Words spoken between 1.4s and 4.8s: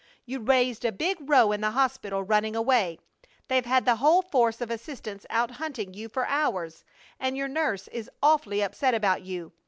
in the hospital, running away. They've had the whole force of